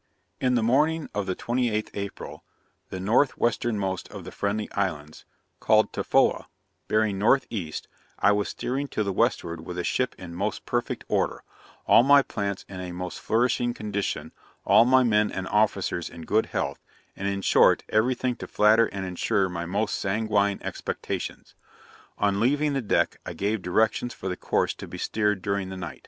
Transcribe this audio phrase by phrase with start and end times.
[0.39, 2.43] 'In the morning of the 28th April,
[2.89, 5.25] the north westernmost of the Friendly Islands,
[5.59, 6.47] called Tofoa,
[6.87, 11.03] bearing north east, I was steering to the westward with a ship in most perfect
[11.07, 11.43] order,
[11.85, 14.31] all my plants in a most flourishing condition,
[14.65, 16.79] all my men and officers in good health,
[17.15, 21.53] and in short, everything to flatter and insure my most sanguine expectations.
[22.17, 25.77] On leaving the deck I gave directions for the course to be steered during the
[25.77, 25.99] night.